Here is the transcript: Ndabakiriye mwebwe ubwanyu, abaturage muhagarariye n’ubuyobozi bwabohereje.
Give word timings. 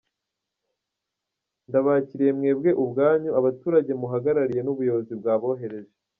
Ndabakiriye 1.67 2.31
mwebwe 2.37 2.69
ubwanyu, 2.83 3.29
abaturage 3.39 3.91
muhagarariye 4.01 4.61
n’ubuyobozi 4.63 5.13
bwabohereje. 5.19 5.91